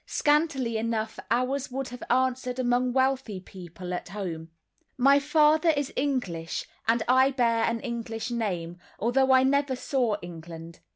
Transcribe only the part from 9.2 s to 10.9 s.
I never saw England.